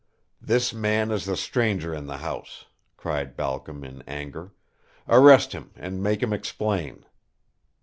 [0.41, 2.65] "This man is the stranger in the house,"
[2.97, 4.51] cried Balcom, in anger.
[5.07, 7.05] "Arrest him and make him explain."